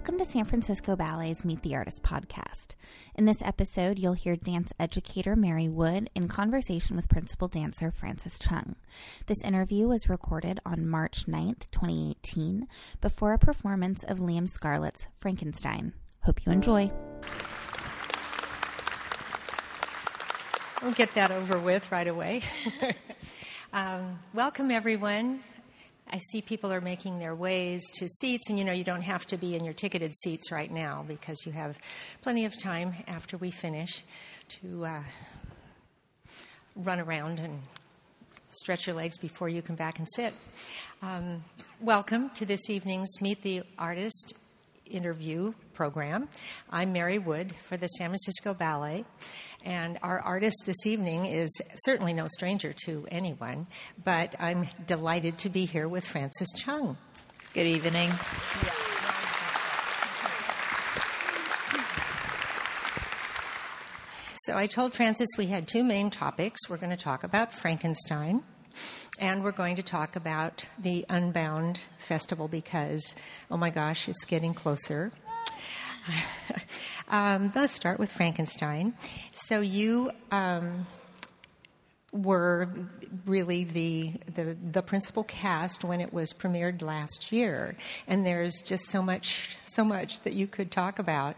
[0.00, 2.68] Welcome to San Francisco Ballet's Meet the Artist podcast.
[3.16, 8.38] In this episode, you'll hear dance educator Mary Wood in conversation with principal dancer Frances
[8.38, 8.76] Chung.
[9.26, 12.66] This interview was recorded on March 9th, 2018,
[13.02, 15.92] before a performance of Liam Scarlett's Frankenstein.
[16.22, 16.90] Hope you enjoy.
[20.82, 22.40] We'll get that over with right away.
[23.74, 25.40] um, welcome, everyone.
[26.12, 29.28] I see people are making their ways to seats, and you know, you don't have
[29.28, 31.78] to be in your ticketed seats right now because you have
[32.20, 34.02] plenty of time after we finish
[34.48, 35.02] to uh,
[36.74, 37.62] run around and
[38.48, 40.34] stretch your legs before you come back and sit.
[41.00, 41.44] Um,
[41.80, 44.34] welcome to this evening's Meet the Artist
[44.86, 46.28] interview program.
[46.70, 49.04] I'm Mary Wood for the San Francisco Ballet.
[49.64, 51.50] And our artist this evening is
[51.84, 53.66] certainly no stranger to anyone,
[54.02, 56.96] but I'm delighted to be here with Frances Chung.
[57.52, 58.10] Good evening.
[64.44, 66.70] So I told Frances we had two main topics.
[66.70, 68.42] We're going to talk about Frankenstein,
[69.18, 73.14] and we're going to talk about the Unbound Festival because,
[73.50, 75.12] oh my gosh, it's getting closer.
[77.10, 78.94] Um, let's start with Frankenstein.
[79.32, 80.86] So you um,
[82.12, 82.68] were
[83.26, 88.84] really the, the, the principal cast when it was premiered last year, and there's just
[88.86, 91.34] so much so much that you could talk about.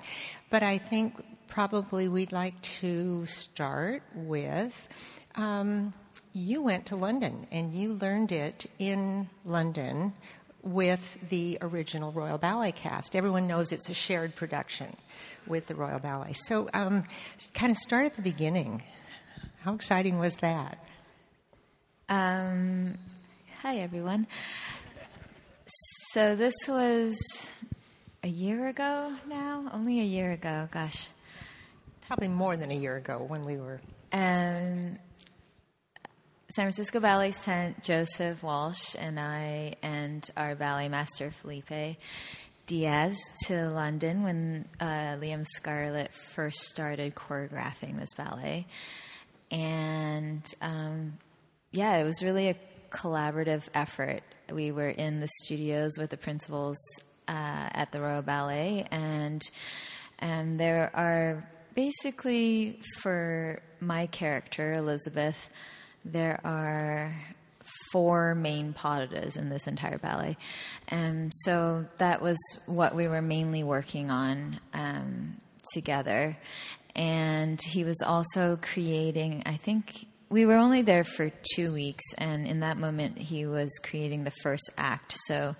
[0.50, 4.88] But I think probably we'd like to start with.
[5.36, 5.94] Um,
[6.34, 10.14] you went to London and you learned it in London
[10.62, 13.16] with the original Royal Ballet cast.
[13.16, 14.96] Everyone knows it's a shared production
[15.46, 16.32] with the Royal Ballet.
[16.34, 17.04] So, um,
[17.54, 18.82] kind of start at the beginning.
[19.62, 20.78] How exciting was that?
[22.08, 22.98] Um,
[23.60, 24.26] hi, everyone.
[26.12, 27.50] So, this was
[28.22, 29.70] a year ago now?
[29.72, 31.08] Only a year ago, gosh.
[32.06, 33.80] Probably more than a year ago when we were.
[34.12, 34.98] Um,
[36.54, 41.96] San Francisco Ballet sent Joseph Walsh and I and our ballet master Felipe
[42.66, 48.66] Diaz to London when uh, Liam Scarlett first started choreographing this ballet.
[49.50, 51.16] And um,
[51.70, 52.56] yeah, it was really a
[52.90, 54.20] collaborative effort.
[54.52, 56.76] We were in the studios with the principals
[57.28, 59.42] uh, at the Royal Ballet, and
[60.20, 65.48] um, there are basically for my character, Elizabeth
[66.04, 67.14] there are
[67.92, 70.36] four main pas in this entire ballet.
[70.90, 75.36] Um, so that was what we were mainly working on um,
[75.74, 76.36] together.
[76.94, 82.46] And he was also creating, I think we were only there for two weeks, and
[82.46, 85.14] in that moment, he was creating the first act.
[85.26, 85.54] So,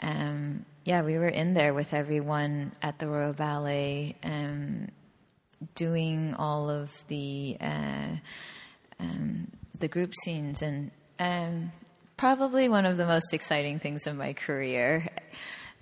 [0.00, 4.88] um, yeah, we were in there with everyone at the Royal Ballet, um,
[5.76, 7.56] doing all of the.
[7.60, 8.16] Uh,
[8.98, 9.48] um,
[9.82, 11.72] the group scenes, and um,
[12.16, 15.06] probably one of the most exciting things of my career.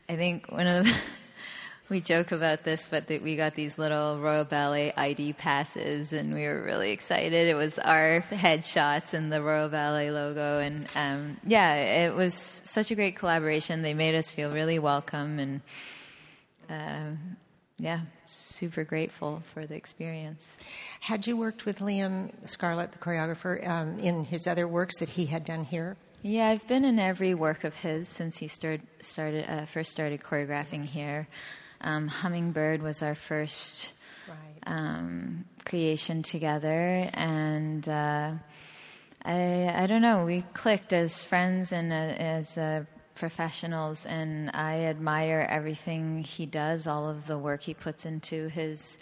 [0.09, 0.97] I think one of the,
[1.91, 6.33] we joke about this, but that we got these little Royal Ballet ID passes, and
[6.33, 7.47] we were really excited.
[7.47, 12.91] It was our headshots and the Royal Ballet logo, and um, yeah, it was such
[12.91, 13.83] a great collaboration.
[13.83, 15.61] They made us feel really welcome, and
[16.71, 17.37] um,
[17.81, 20.55] yeah, super grateful for the experience.
[21.01, 25.27] Had you worked with Liam Scarlett, the choreographer, um, in his other works that he
[25.27, 25.97] had done here?
[26.23, 30.21] Yeah, I've been in every work of his since he started, started uh, first started
[30.21, 31.27] choreographing here.
[31.81, 33.95] Um, Hummingbird was our first
[34.29, 34.37] right.
[34.67, 38.33] um, creation together, and uh,
[39.25, 42.85] I I don't know, we clicked as friends and uh, as uh,
[43.21, 48.99] professionals, and I admire everything he does, all of the work he puts into his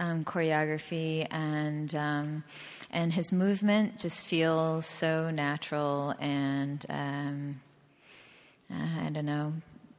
[0.00, 2.44] um, choreography, and um,
[2.90, 7.60] and his movement just feels so natural, and um,
[8.70, 9.52] uh, I don't know.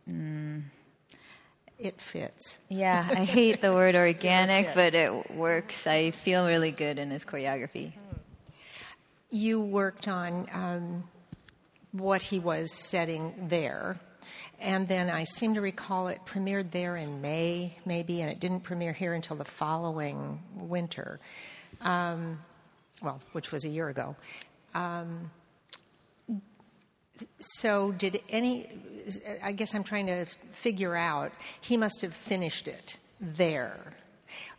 [0.10, 0.64] Mm.
[1.80, 2.60] It fits.
[2.70, 5.88] Yeah, I hate the word organic, but it works.
[5.88, 7.94] I feel really good in his choreography.
[9.30, 11.04] You worked on um,
[11.92, 14.00] what he was setting there.
[14.60, 18.62] And then I seem to recall it premiered there in May, maybe, and it didn't
[18.62, 21.20] premiere here until the following winter,
[21.82, 22.40] um,
[23.02, 24.16] well, which was a year ago.
[24.76, 25.32] Um,
[27.40, 28.70] so, did any,
[29.44, 33.94] I guess I'm trying to figure out, he must have finished it there.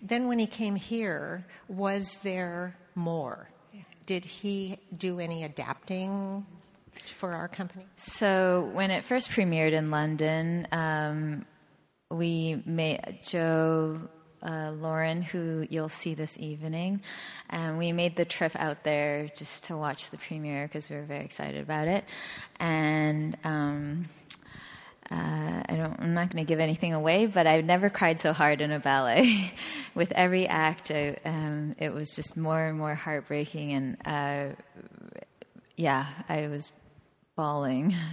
[0.00, 3.49] Then, when he came here, was there more?
[4.06, 6.44] Did he do any adapting
[6.94, 7.86] for our company?
[7.96, 11.46] So when it first premiered in London, um,
[12.10, 14.00] we made Joe.
[14.44, 17.00] Uh, Lauren, who you'll see this evening,
[17.48, 21.04] and we made the trip out there just to watch the premiere because we were
[21.04, 22.04] very excited about it.
[22.58, 24.08] And um,
[25.12, 28.32] uh, I don't, I'm not going to give anything away, but I've never cried so
[28.32, 29.52] hard in a ballet.
[29.94, 34.54] With every act, I, um, it was just more and more heartbreaking, and uh,
[35.76, 36.72] yeah, I was
[37.37, 37.94] bawling.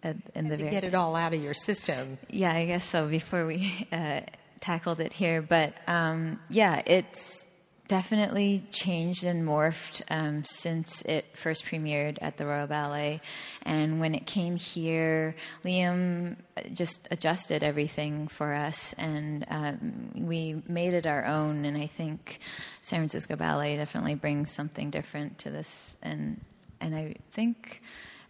[0.00, 2.18] At, in the very, get it all out of your system.
[2.30, 3.08] yeah, I guess so.
[3.08, 4.20] Before we uh,
[4.60, 7.44] tackled it here, but um, yeah, it's
[7.88, 13.20] definitely changed and morphed um, since it first premiered at the Royal Ballet.
[13.62, 15.34] And when it came here,
[15.64, 16.36] Liam
[16.74, 21.64] just adjusted everything for us, and um, we made it our own.
[21.64, 22.40] And I think
[22.82, 26.40] San Francisco Ballet definitely brings something different to this, and
[26.80, 27.82] and I think.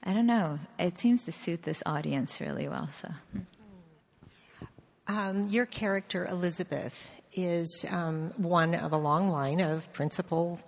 [0.02, 0.58] I don't know.
[0.78, 2.88] It seems to suit this audience really well.
[2.92, 3.08] So,
[5.06, 6.94] Um, your character, Elizabeth,
[7.32, 10.60] is um, one of a long line of principal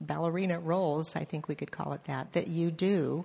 [0.00, 3.24] ballerina roles, I think we could call it that, that you do.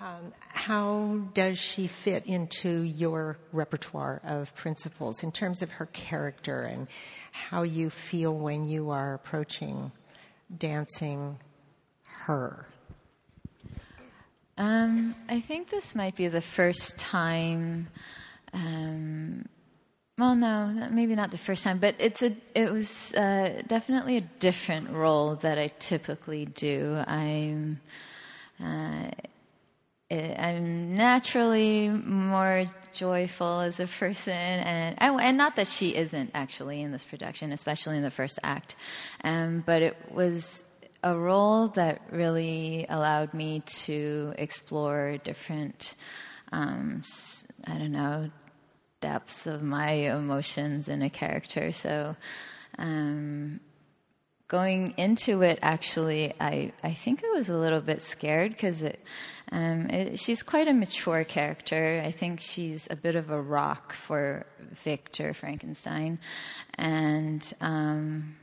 [0.00, 6.62] Um, how does she fit into your repertoire of principals in terms of her character
[6.62, 6.86] and
[7.32, 9.90] how you feel when you are approaching
[10.56, 11.38] dancing
[12.26, 12.66] her?
[14.58, 17.88] Um, I think this might be the first time.
[18.52, 19.48] Um,
[20.18, 22.36] well, no, maybe not the first time, but it's a.
[22.56, 27.00] It was uh, definitely a different role that I typically do.
[27.06, 27.80] I'm.
[28.60, 29.10] Uh,
[30.10, 32.64] I'm naturally more
[32.94, 37.98] joyful as a person, and and not that she isn't actually in this production, especially
[37.98, 38.74] in the first act,
[39.22, 40.64] um, but it was
[41.02, 45.94] a role that really allowed me to explore different,
[46.52, 47.02] um,
[47.66, 48.30] I don't know,
[49.00, 51.72] depths of my emotions in a character.
[51.72, 52.16] So,
[52.78, 53.60] um,
[54.48, 59.00] going into it, actually, I, I think I was a little bit scared because it,
[59.52, 62.02] um, it, she's quite a mature character.
[62.04, 64.46] I think she's a bit of a rock for
[64.84, 66.18] Victor Frankenstein.
[66.74, 68.36] And, um,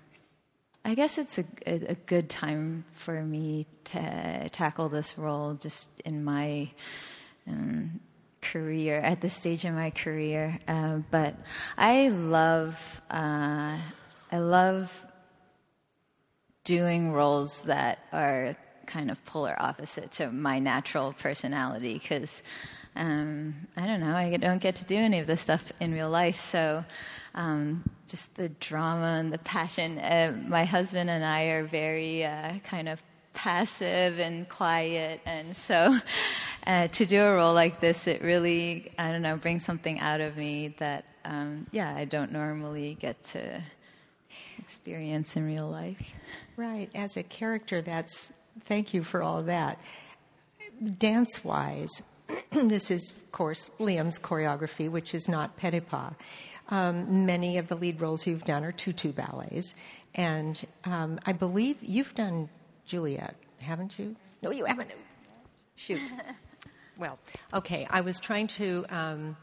[0.87, 6.23] I guess it's a, a, good time for me to tackle this role just in
[6.23, 6.69] my
[7.47, 7.99] um,
[8.39, 10.59] career, at this stage in my career.
[10.67, 11.33] Uh, but
[11.75, 13.79] I love, uh,
[14.31, 14.93] I love
[16.65, 18.55] doing roles that are
[18.85, 22.43] kind of polar opposite to my natural personality because
[22.95, 26.09] um, I don't know, I don't get to do any of this stuff in real
[26.09, 26.39] life.
[26.39, 26.83] So
[27.35, 29.99] um, just the drama and the passion.
[29.99, 33.01] Uh, my husband and I are very uh, kind of
[33.33, 35.99] passive and quiet, and so
[36.67, 40.21] uh, to do a role like this, it really, I don't know, brings something out
[40.21, 43.61] of me that, um, yeah, I don't normally get to
[44.57, 46.01] experience in real life.
[46.55, 48.31] Right, as a character, that's,
[48.65, 49.77] thank you for all that.
[50.97, 52.01] Dance wise,
[52.51, 56.15] this is, of course, Liam's choreography, which is not Petipa.
[56.69, 59.75] Um, many of the lead roles you've done are tutu ballets,
[60.15, 62.49] and um, I believe you've done
[62.87, 64.15] Juliet, haven't you?
[64.41, 64.91] No, you haven't.
[65.75, 66.01] Shoot.
[66.97, 67.19] well,
[67.53, 67.87] okay.
[67.89, 69.37] I was trying to um,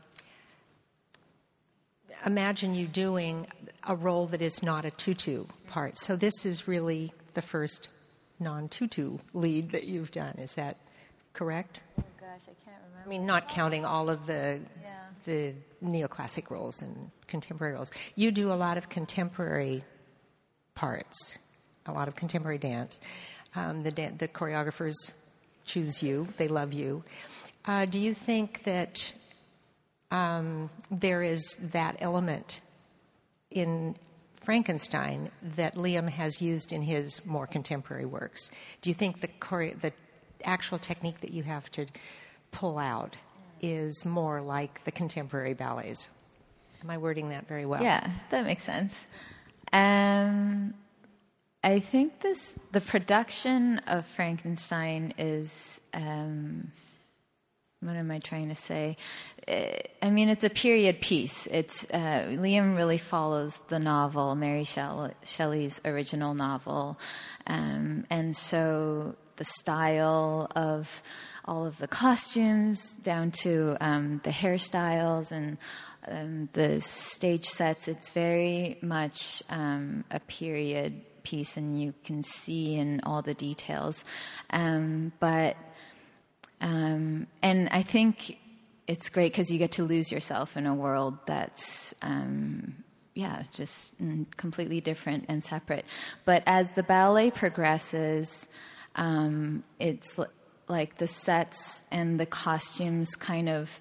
[2.26, 3.46] imagine you doing
[3.86, 5.96] a role that is not a tutu part.
[5.96, 7.88] So this is really the first
[8.40, 10.34] non-tutu lead that you've done.
[10.38, 10.76] Is that
[11.32, 11.80] correct?
[12.32, 13.04] Gosh, I can't remember.
[13.04, 14.98] I mean, not counting all of the Yeah.
[15.26, 17.92] the neoclassic roles and contemporary roles.
[18.14, 19.84] You do a lot of contemporary
[20.74, 21.38] parts,
[21.84, 23.00] a lot of contemporary dance.
[23.54, 24.94] Um, the dan- the choreographers
[25.66, 27.04] choose you; they love you.
[27.66, 29.12] Uh, do you think that
[30.10, 32.62] um, there is that element
[33.50, 33.94] in
[34.40, 38.50] Frankenstein that Liam has used in his more contemporary works?
[38.80, 39.92] Do you think the chore- the
[40.44, 41.86] actual technique that you have to
[42.52, 43.16] pull out
[43.61, 46.09] is more like the contemporary ballets?
[46.82, 47.82] Am I wording that very well?
[47.82, 49.06] Yeah, that makes sense.
[49.73, 50.75] Um,
[51.64, 55.80] I think this the production of Frankenstein is.
[55.94, 56.71] Um,
[57.80, 58.97] what am I trying to say?
[59.49, 59.64] Uh,
[60.00, 61.49] I mean, it's a period piece.
[61.49, 66.97] It's uh, Liam really follows the novel, Mary Shelley's original novel,
[67.49, 71.02] um, and so the style of
[71.44, 75.58] all of the costumes down to um, the hairstyles and
[76.08, 77.88] um, the stage sets.
[77.88, 84.04] It's very much um, a period piece, and you can see in all the details.
[84.50, 85.56] Um, but
[86.61, 88.38] um, and I think
[88.87, 92.75] it's great because you get to lose yourself in a world that's um,
[93.14, 93.92] yeah just
[94.37, 95.84] completely different and separate
[96.25, 98.49] but as the ballet progresses
[98.94, 100.18] um, it's
[100.69, 103.81] like the sets and the costumes kind of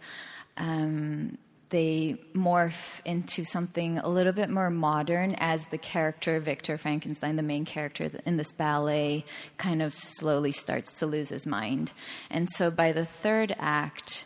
[0.58, 1.38] um,
[1.72, 7.44] they morph into something a little bit more modern as the character Victor Frankenstein, the
[7.44, 9.26] main character in this ballet,
[9.58, 11.94] kind of slowly starts to lose his mind.
[12.30, 14.26] And so by the third act,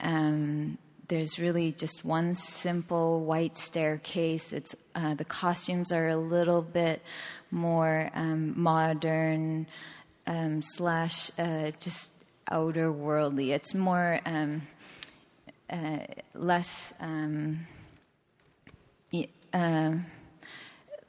[0.00, 4.52] um, there's really just one simple white staircase.
[4.52, 7.02] It's uh, the costumes are a little bit
[7.50, 9.66] more um, modern
[10.26, 12.12] um, slash uh, just
[12.50, 13.52] outer worldly.
[13.52, 14.20] It's more.
[14.24, 14.62] Um,
[15.70, 15.98] uh,
[16.34, 17.66] less um,
[19.52, 19.92] uh,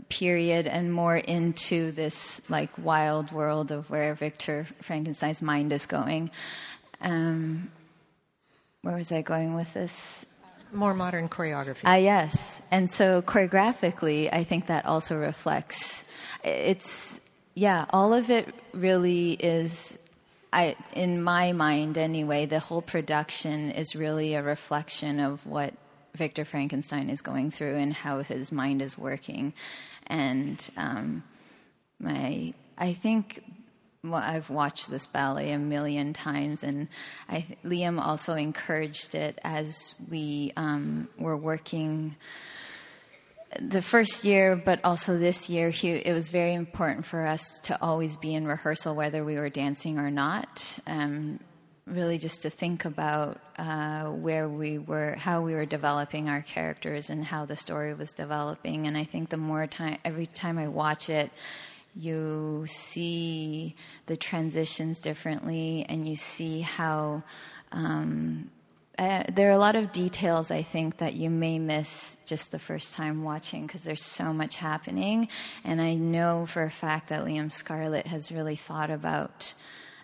[0.09, 6.29] period and more into this like wild world of where Victor Frankenstein's mind is going.
[7.01, 7.71] Um,
[8.81, 10.25] where was I going with this?
[10.73, 11.81] More modern choreography.
[11.85, 12.61] Ah, yes.
[12.71, 16.05] And so choreographically, I think that also reflects.
[16.43, 17.20] It's
[17.53, 19.97] yeah, all of it really is
[20.53, 25.73] I, in my mind anyway, the whole production is really a reflection of what
[26.15, 29.53] Victor Frankenstein is going through and how his mind is working.
[30.07, 31.23] And um,
[31.99, 33.43] my, I think
[34.03, 36.87] well, I've watched this ballet a million times, and
[37.29, 42.15] I, Liam also encouraged it as we um, were working
[43.59, 48.17] the first year, but also this year, it was very important for us to always
[48.17, 50.79] be in rehearsal, whether we were dancing or not.
[50.87, 51.39] Um,
[51.85, 57.09] really, just to think about uh, where we were, how we were developing our characters,
[57.09, 58.87] and how the story was developing.
[58.87, 61.31] And I think the more time, every time I watch it,
[61.95, 67.23] you see the transitions differently, and you see how.
[67.73, 68.49] Um,
[68.97, 72.59] uh, there are a lot of details I think that you may miss just the
[72.59, 75.27] first time watching because there's so much happening.
[75.63, 79.53] And I know for a fact that Liam Scarlett has really thought about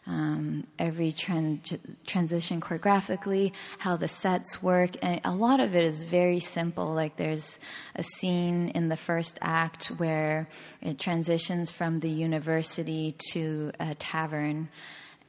[0.08, 4.91] um, every tran- transition choreographically, how the sets work.
[5.01, 6.94] And a lot of it is very simple.
[6.94, 7.60] Like there's
[7.96, 10.48] a scene in the first act where
[10.82, 14.70] it transitions from the university to a tavern.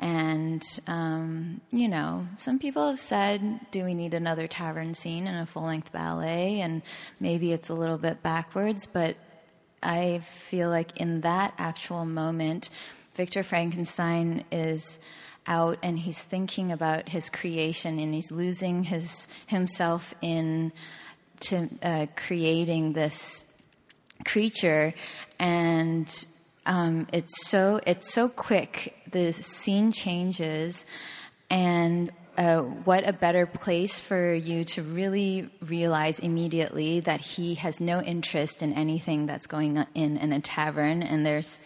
[0.01, 5.35] And, um, you know, some people have said, do we need another tavern scene in
[5.35, 6.61] a full length ballet?
[6.61, 6.83] And
[7.19, 9.17] maybe it's a little bit backwards, but
[9.83, 12.71] I feel like in that actual moment,
[13.15, 15.01] Victor Frankenstein is
[15.49, 20.73] out and he's thinking about his creation and he's losing his himself in
[21.41, 23.45] to uh, creating this
[24.25, 24.95] creature
[25.39, 26.27] and
[26.69, 28.95] um, it's so it's so quick.
[29.11, 30.85] The scene changes,
[31.49, 37.81] and uh, what a better place for you to really realize immediately that he has
[37.81, 41.59] no interest in anything that's going on in, in a tavern, and there's,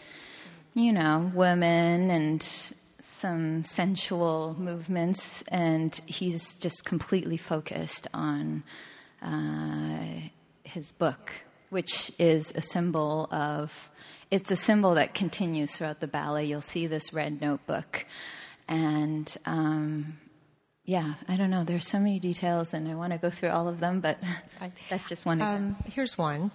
[0.73, 8.63] you know, women and some sensual movements, and he's just completely focused on
[9.21, 10.29] uh,
[10.63, 11.31] his book,
[11.73, 13.89] which is a symbol of
[14.31, 16.45] it's a symbol that continues throughout the ballet.
[16.45, 18.05] You'll see this red notebook.
[18.67, 20.17] And um,
[20.85, 21.63] yeah, I don't know.
[21.63, 24.17] There's so many details, and I want to go through all of them, but
[24.89, 26.51] that's just one um, here's one.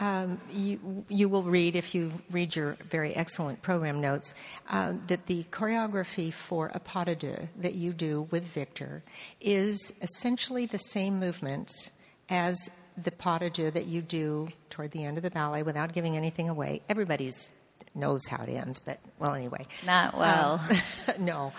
[0.00, 4.34] Um, you, you will read, if you read your very excellent program notes,
[4.68, 9.04] uh, that the choreography for a pas de deux that you do with Victor
[9.40, 11.90] is essentially the same movements
[12.28, 12.70] as
[13.02, 16.16] the pas de deux that you do toward the end of the ballet without giving
[16.16, 16.82] anything away.
[16.88, 17.52] Everybody's
[17.94, 19.66] knows how it ends, but well, anyway.
[19.86, 20.60] Not well.
[20.68, 21.52] Um, no.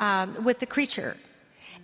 [0.00, 1.16] Um, with the creature.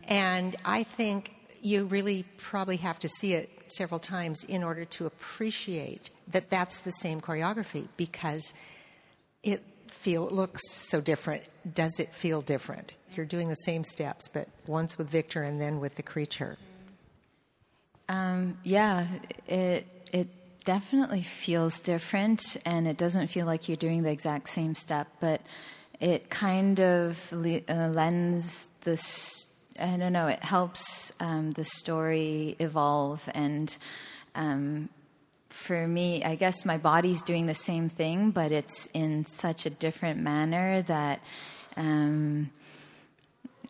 [0.04, 5.06] And I think you really probably have to see it several times in order to
[5.06, 8.54] appreciate that that's the same choreography because
[9.42, 11.42] it feel it looks so different.
[11.74, 12.92] Does it feel different?
[13.14, 16.56] You're doing the same steps, but once with Victor and then with the creature.
[18.08, 19.06] Um, yeah,
[19.46, 20.28] it it
[20.64, 25.40] definitely feels different, and it doesn't feel like you're doing the exact same step, but
[26.00, 29.46] it kind of le- uh, lends this.
[29.78, 30.26] I don't know.
[30.26, 33.76] It helps um, the story evolve, and
[34.34, 34.88] um,
[35.50, 39.70] for me, I guess my body's doing the same thing, but it's in such a
[39.70, 41.20] different manner that.
[41.76, 42.50] Um,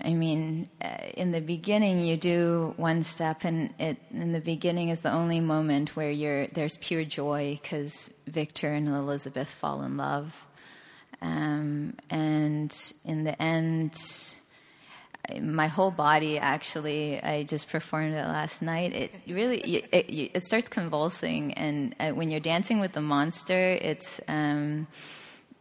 [0.00, 4.90] I mean, uh, in the beginning, you do one step, and it, in the beginning
[4.90, 9.97] is the only moment where you're, there's pure joy because Victor and Elizabeth fall in
[9.97, 10.47] love.
[11.21, 12.73] Um, and
[13.05, 13.99] in the end,
[15.43, 20.45] my whole body actually i just performed it last night it really it, it, it
[20.45, 24.87] starts convulsing and uh, when you're dancing with the monster it's um,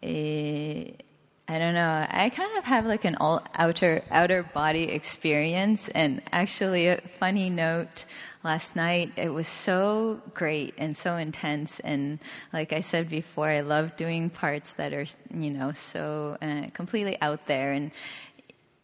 [0.02, 1.04] it,
[1.50, 2.06] I don't know.
[2.10, 7.50] I kind of have like an all outer outer body experience, and actually, a funny
[7.50, 8.06] note.
[8.44, 12.20] Last night, it was so great and so intense, and
[12.54, 17.18] like I said before, I love doing parts that are you know so uh, completely
[17.22, 17.92] out there, and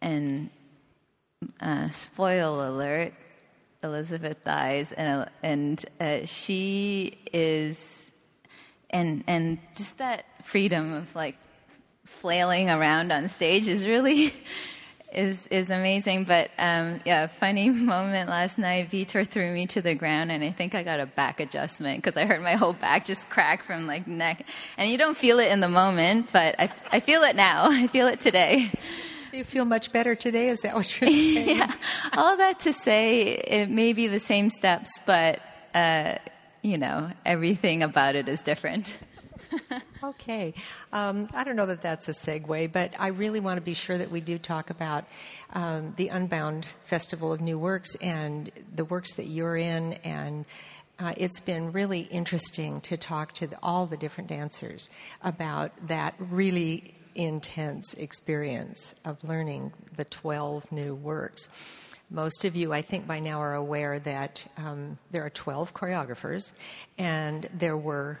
[0.00, 0.50] and
[1.60, 3.12] uh, spoil alert,
[3.82, 8.10] Elizabeth dies, and and uh, she is,
[8.88, 11.36] and and just that freedom of like
[12.14, 14.34] flailing around on stage is really
[15.14, 16.24] is is amazing.
[16.24, 18.90] But um, yeah, funny moment last night.
[18.90, 22.16] Vitor threw me to the ground, and I think I got a back adjustment because
[22.16, 24.44] I heard my whole back just crack from like neck.
[24.76, 27.66] And you don't feel it in the moment, but I I feel it now.
[27.70, 28.70] I feel it today.
[29.32, 30.48] You feel much better today?
[30.48, 31.56] Is that what you're saying?
[31.56, 31.72] yeah.
[32.12, 35.40] All that to say, it may be the same steps, but
[35.74, 36.16] uh,
[36.62, 38.94] you know, everything about it is different.
[40.04, 40.54] Okay.
[40.92, 43.98] Um, I don't know that that's a segue, but I really want to be sure
[43.98, 45.04] that we do talk about
[45.52, 49.94] um, the Unbound Festival of New Works and the works that you're in.
[50.04, 50.44] And
[50.98, 54.90] uh, it's been really interesting to talk to the, all the different dancers
[55.22, 61.48] about that really intense experience of learning the 12 new works.
[62.10, 66.52] Most of you, I think, by now are aware that um, there are 12 choreographers,
[66.98, 68.20] and there were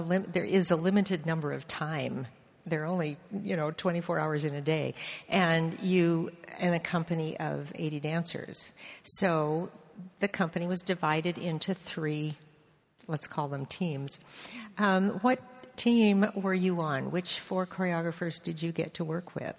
[0.00, 2.26] lim- there is a limited number of time.
[2.66, 4.94] There are only, you know, 24 hours in a day.
[5.28, 8.70] And you, and a company of 80 dancers.
[9.02, 9.70] So
[10.20, 12.36] the company was divided into three,
[13.06, 14.20] let's call them teams.
[14.78, 15.40] Um, what
[15.76, 17.10] team were you on?
[17.10, 19.56] Which four choreographers did you get to work with?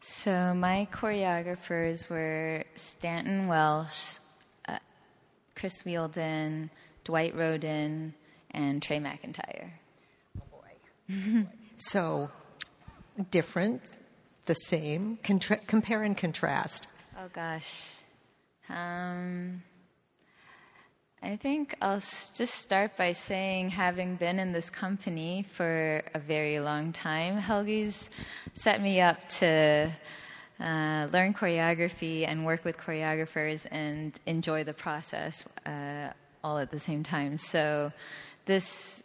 [0.00, 4.18] So my choreographers were Stanton Welch,
[4.68, 4.78] uh,
[5.54, 6.70] Chris Wheeldon,
[7.04, 8.12] Dwight Rhoden,
[8.56, 9.70] and Trey McIntyre.
[10.40, 11.46] Oh boy.
[11.76, 12.30] so
[13.30, 13.82] different,
[14.46, 16.88] the same, Contra- compare and contrast.
[17.18, 17.92] Oh gosh.
[18.68, 19.62] Um,
[21.22, 26.60] I think I'll just start by saying, having been in this company for a very
[26.60, 28.10] long time, Helgi's
[28.54, 29.90] set me up to
[30.60, 36.10] uh, learn choreography and work with choreographers and enjoy the process uh,
[36.44, 37.36] all at the same time.
[37.36, 37.92] So
[38.46, 39.02] this,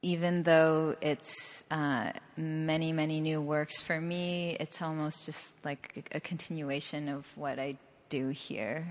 [0.00, 6.20] even though it's uh, many, many new works for me, it's almost just like a,
[6.20, 8.86] continuation of what I do here,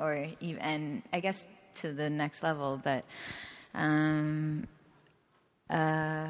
[0.00, 1.44] or even, and I guess
[1.76, 2.80] to the next level.
[2.82, 3.04] But
[3.74, 4.66] um,
[5.68, 6.28] uh,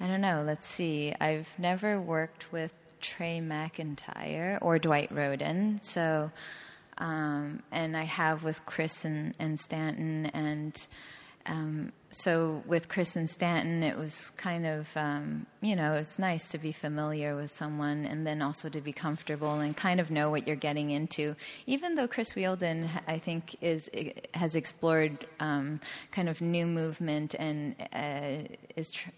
[0.00, 0.44] I don't know.
[0.46, 1.14] Let's see.
[1.20, 6.30] I've never worked with Trey McIntyre or Dwight Rhoden, so.
[6.98, 10.86] Um, and I have with Chris and, and Stanton, and
[11.46, 16.48] um, so with Chris and Stanton, it was kind of, um, you know, it's nice
[16.48, 20.30] to be familiar with someone and then also to be comfortable and kind of know
[20.30, 21.36] what you're getting into.
[21.66, 23.88] Even though Chris Wheeldon, I think, is
[24.34, 28.90] has explored um, kind of new movement and uh, is.
[28.90, 29.10] Tr-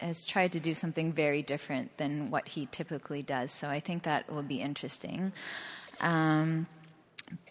[0.00, 4.02] has tried to do something very different than what he typically does, so I think
[4.02, 5.32] that will be interesting.
[6.00, 6.66] Um,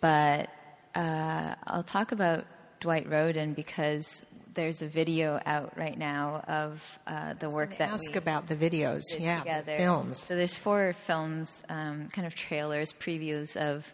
[0.02, 0.50] but
[0.94, 2.46] uh, I'll talk about
[2.84, 4.22] Dwight Rhoden because
[4.54, 8.58] there's a video out right now of uh, the work that ask we about the
[8.58, 9.78] videos, yeah, together.
[9.78, 10.20] films.
[10.20, 13.92] So there's four films, um, kind of trailers, previews of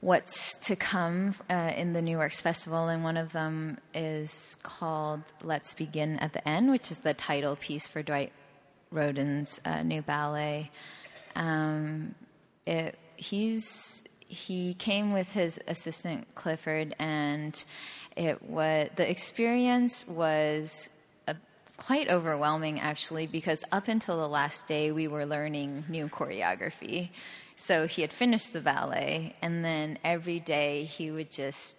[0.00, 5.20] what's to come uh, in the New Works Festival, and one of them is called
[5.42, 8.32] "Let's Begin at the End," which is the title piece for Dwight
[8.90, 10.70] Rhoden's uh, new ballet.
[11.36, 12.14] Um,
[12.66, 17.62] it, he's he came with his assistant Clifford, and
[18.16, 20.88] it was the experience was
[21.28, 21.36] a,
[21.76, 27.10] quite overwhelming actually because up until the last day we were learning new choreography.
[27.56, 31.76] So he had finished the ballet, and then every day he would just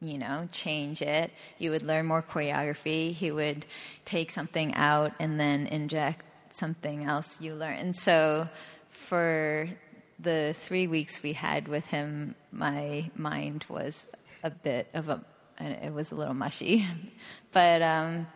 [0.00, 1.30] you know, change it.
[1.58, 3.14] You would learn more choreography.
[3.14, 3.64] He would
[4.04, 7.76] take something out and then inject something else you learn.
[7.76, 8.48] And so
[8.90, 9.68] for
[10.18, 14.06] the three weeks we had with him, my mind was
[14.42, 15.24] a bit of a,
[15.58, 16.86] it was a little mushy,
[17.52, 18.26] but um,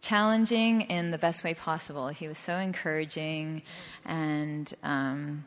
[0.00, 2.08] challenging in the best way possible.
[2.08, 3.62] He was so encouraging
[4.04, 5.44] and um,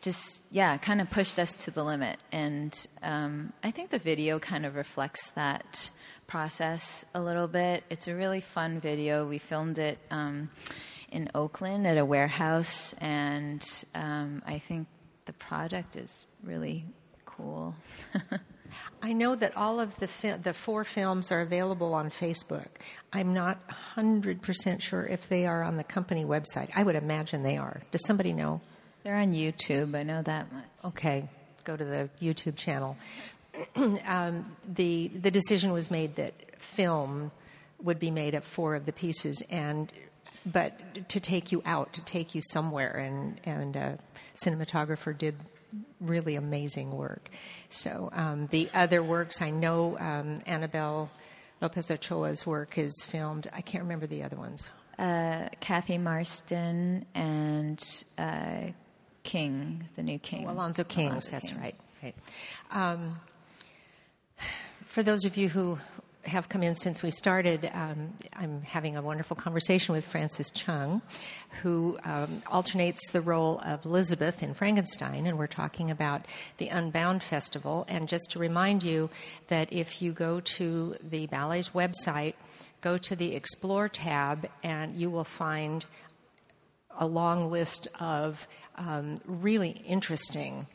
[0.00, 2.18] just, yeah, kind of pushed us to the limit.
[2.30, 5.90] And um, I think the video kind of reflects that
[6.26, 7.84] process a little bit.
[7.90, 9.26] It's a really fun video.
[9.26, 10.50] We filmed it um,
[11.12, 13.62] in Oakland at a warehouse, and
[13.94, 14.88] um, I think
[15.26, 16.84] the product is really
[17.24, 17.74] cool.
[19.02, 22.68] I know that all of the fi- the four films are available on Facebook.
[23.12, 23.60] I'm not
[23.96, 26.70] 100% sure if they are on the company website.
[26.74, 27.82] I would imagine they are.
[27.90, 28.60] Does somebody know?
[29.04, 29.94] They're on YouTube.
[29.96, 30.64] I know that much.
[30.84, 31.28] Okay,
[31.64, 32.96] go to the YouTube channel.
[34.06, 37.30] um, the the decision was made that film
[37.82, 39.92] would be made of four of the pieces, and
[40.44, 43.98] but to take you out, to take you somewhere, and and a
[44.44, 45.36] cinematographer did
[46.00, 47.30] really amazing work.
[47.68, 51.10] So um, the other works, I know um, Annabelle
[51.60, 53.48] Lopez Ochoa's work is filmed.
[53.52, 54.68] I can't remember the other ones.
[54.98, 57.80] Uh, Cathy Marston and
[58.18, 58.66] uh,
[59.22, 60.46] King, the new King.
[60.48, 61.60] Alonzo King, Alonzo that's King.
[61.60, 61.74] right.
[62.02, 62.14] right.
[62.70, 63.16] Um,
[64.84, 65.78] for those of you who
[66.24, 71.02] have come in since we started, um, I'm having a wonderful conversation with Frances Chung,
[71.62, 76.26] who um, alternates the role of Elizabeth in Frankenstein, and we're talking about
[76.58, 77.84] the Unbound Festival.
[77.88, 79.10] And just to remind you
[79.48, 82.34] that if you go to the ballet's website,
[82.80, 85.84] go to the Explore tab, and you will find
[86.98, 90.66] a long list of um, really interesting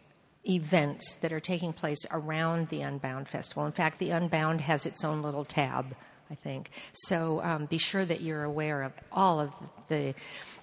[0.48, 3.66] events that are taking place around the Unbound Festival.
[3.66, 5.96] In fact, the Unbound has its own little tab,
[6.30, 6.72] I think.
[6.94, 9.52] So um, be sure that you're aware of all of
[9.88, 10.14] the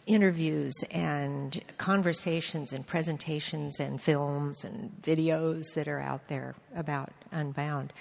[0.06, 7.92] interviews and conversations and presentations and films and videos that are out there about Unbound.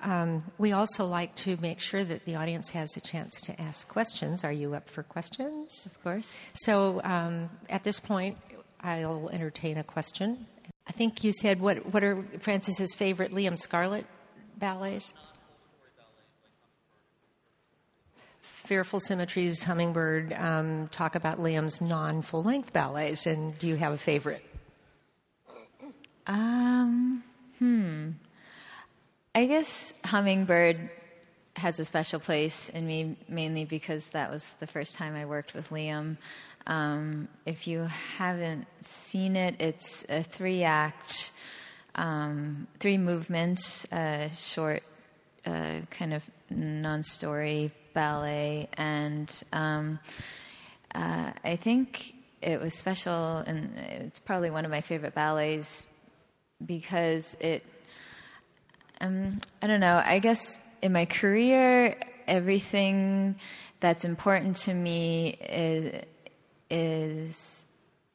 [0.00, 3.86] Um, we also like to make sure that the audience has a chance to ask
[3.88, 4.42] questions.
[4.44, 5.86] Are you up for questions?
[5.86, 6.36] Of course.
[6.54, 8.36] So um, at this point,
[8.80, 10.46] I'll entertain a question.
[11.02, 14.06] I think you said what what are Frances's favorite Liam Scarlett
[14.56, 15.12] ballets?
[18.40, 20.32] Fearful Symmetries, Hummingbird.
[20.32, 24.44] Um, talk about Liam's non full length ballets, and do you have a favorite?
[26.28, 27.24] Um,
[27.58, 28.10] hmm.
[29.34, 30.88] I guess Hummingbird
[31.56, 35.52] has a special place in me, mainly because that was the first time I worked
[35.52, 36.16] with Liam.
[36.66, 41.32] Um, if you haven't seen it, it's a three act,
[41.94, 44.82] um, three movements, uh, short,
[45.44, 48.68] uh, kind of non story ballet.
[48.74, 49.98] And um,
[50.94, 55.86] uh, I think it was special, and it's probably one of my favorite ballets
[56.64, 57.64] because it,
[59.00, 61.96] um, I don't know, I guess in my career,
[62.26, 63.36] everything
[63.80, 66.04] that's important to me is
[66.72, 67.66] is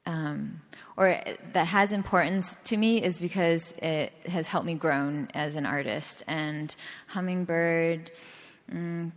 [0.08, 0.62] um,
[0.96, 1.22] or
[1.54, 6.24] that has importance to me is because it has helped me grow as an artist.
[6.28, 6.74] And
[7.08, 8.10] hummingbird
[8.74, 9.12] mm,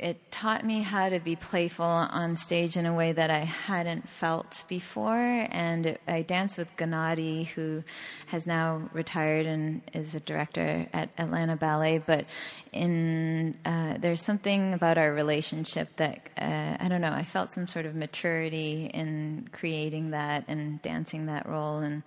[0.00, 4.08] it taught me how to be playful on stage in a way that I hadn't
[4.08, 5.46] felt before.
[5.50, 7.84] And it, I danced with Gennadi, who
[8.26, 11.98] has now retired and is a director at Atlanta Ballet.
[11.98, 12.24] But
[12.72, 17.12] in uh, there's something about our relationship that uh, I don't know.
[17.12, 22.02] I felt some sort of maturity in creating that and dancing that role, and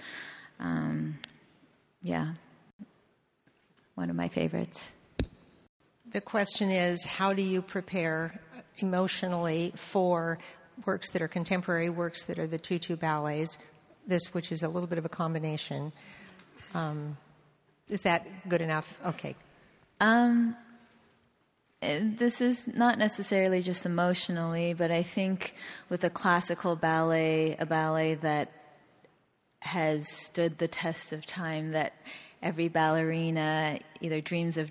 [0.60, 1.20] um,
[2.02, 2.34] yeah,
[3.94, 4.94] one of my favorites.
[6.14, 8.40] The question is how do you prepare
[8.78, 10.38] emotionally for
[10.86, 13.58] works that are contemporary, works that are the tutu ballets,
[14.06, 15.92] this, which is a little bit of a combination?
[16.76, 17.18] Um,
[17.90, 19.00] is that good enough?
[19.04, 19.36] Okay.
[20.00, 20.56] Um,
[21.82, 25.56] eh, this is not necessarily just emotionally, but I think
[25.90, 28.52] with a classical ballet, a ballet that
[29.62, 31.94] has stood the test of time, that
[32.44, 34.70] every ballerina either dreams of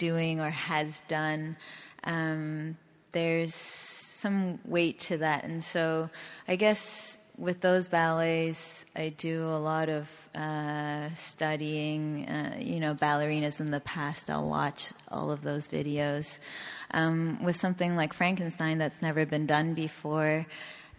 [0.00, 1.56] doing or has done,
[2.02, 2.76] um,
[3.12, 5.44] there's some weight to that.
[5.44, 6.10] And so
[6.48, 12.28] I guess with those ballets, I do a lot of uh, studying.
[12.28, 16.38] Uh, you know, ballerinas in the past, I'll watch all of those videos.
[16.90, 20.46] Um, with something like Frankenstein that's never been done before,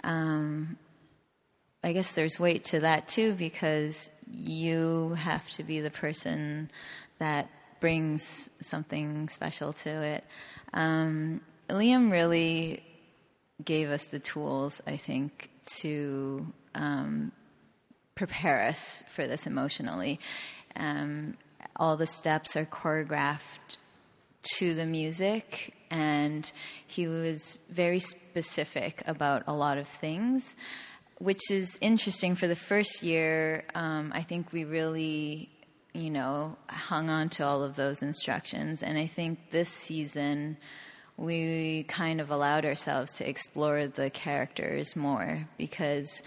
[0.04, 0.78] um,
[1.84, 6.72] I guess there's weight to that too because you have to be the person
[7.20, 7.50] that
[7.82, 10.24] brings something special to it.
[10.74, 12.84] Um, Liam really
[13.66, 15.50] gave us the tools, I think,
[15.82, 17.34] to um,
[18.16, 20.20] prepare us for this emotionally.
[20.76, 21.38] Um,
[21.76, 23.78] all the steps are choreographed
[24.58, 26.50] to the music, and
[26.88, 30.56] he was very specific about a lot of things,
[31.20, 32.36] which is interesting.
[32.36, 35.50] For the first year, um, I think we really
[35.94, 38.82] you know, hung on to all of those instructions.
[38.82, 40.58] And I think this season,
[41.18, 46.24] we kind of allowed ourselves to explore the characters more because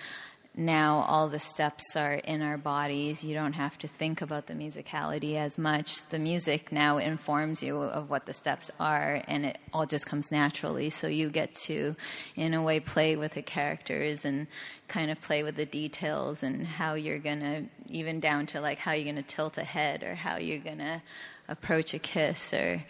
[0.56, 3.24] now all the steps are in our bodies.
[3.24, 6.08] You don't have to think about the musicality as much.
[6.10, 10.30] The music now informs you of what the steps are, and it all just comes
[10.30, 10.90] naturally.
[10.90, 11.96] So you get to,
[12.36, 14.46] in a way, play with the characters and
[14.86, 18.78] kind of play with the details and how you're going to, even down to like
[18.78, 21.02] how you're going to tilt a head or how you're going to
[21.48, 22.80] approach a kiss or,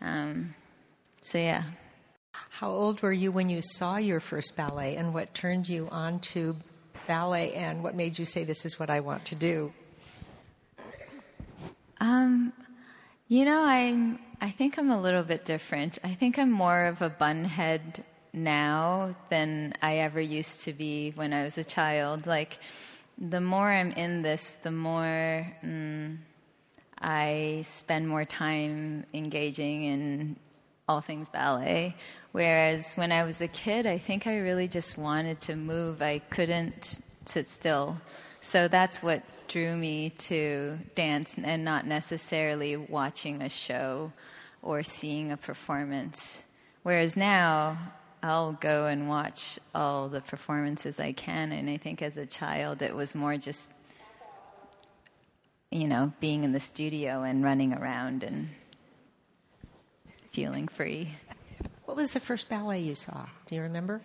[0.00, 0.54] um,
[1.20, 1.62] so yeah.
[2.50, 6.18] How old were you when you saw your first ballet, and what turned you on
[6.20, 6.56] to
[7.06, 9.72] ballet, and what made you say, This is what I want to do?
[12.00, 12.52] Um,
[13.28, 15.98] you know, I'm, I think I'm a little bit different.
[16.02, 21.32] I think I'm more of a bunhead now than I ever used to be when
[21.32, 22.26] I was a child.
[22.26, 22.58] Like,
[23.18, 26.18] the more I'm in this, the more mm,
[26.98, 30.36] I spend more time engaging in
[30.88, 31.94] all things ballet.
[32.32, 36.02] Whereas when I was a kid, I think I really just wanted to move.
[36.02, 37.96] I couldn't sit still.
[38.40, 44.12] So that's what drew me to dance and not necessarily watching a show
[44.62, 46.44] or seeing a performance.
[46.82, 47.78] Whereas now,
[48.22, 51.52] I'll go and watch all the performances I can.
[51.52, 53.70] And I think as a child, it was more just,
[55.70, 58.48] you know, being in the studio and running around and
[60.32, 61.08] feeling free.
[61.84, 63.26] What was the first ballet you saw?
[63.46, 64.00] Do you remember?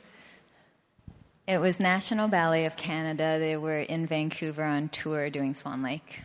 [1.47, 3.37] It was National Ballet of Canada.
[3.39, 6.19] They were in Vancouver on tour doing Swan Lake.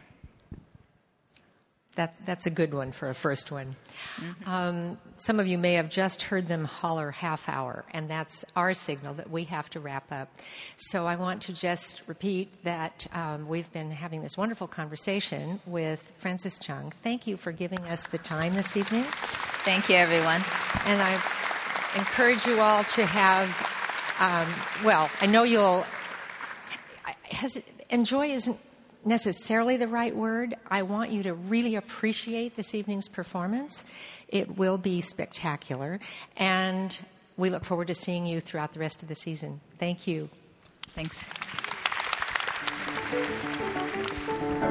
[1.95, 3.77] That, that's a good one for a first one.
[4.17, 4.51] Mm-hmm.
[4.51, 8.73] Um, some of you may have just heard them holler half hour, and that's our
[8.73, 10.35] signal that we have to wrap up.
[10.79, 16.13] So I want to just repeat that um, we've been having this wonderful conversation with
[16.19, 16.95] Frances Chung.
[17.05, 19.05] Thank you for giving us the time this evening.
[19.65, 20.43] Thank you, everyone.
[20.87, 21.13] And I
[21.97, 23.49] encourage you all to have,
[24.19, 24.53] um,
[24.85, 25.85] well, I know you'll,
[27.31, 28.59] has, enjoy isn't
[29.05, 30.57] necessarily the right word.
[30.69, 33.85] I want you to really appreciate this evening's performance.
[34.27, 36.01] It will be spectacular.
[36.37, 36.99] And
[37.37, 39.61] we look forward to seeing you throughout the rest of the season.
[39.79, 40.29] Thank you.
[40.95, 41.29] Thanks.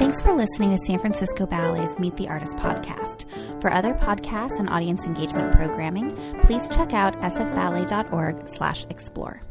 [0.02, 3.30] Thanks for listening to San Francisco Ballet's Meet the Artist podcast.
[3.62, 6.10] For other podcasts and audience engagement programming,
[6.42, 9.44] please check out sfballet.org slash explore.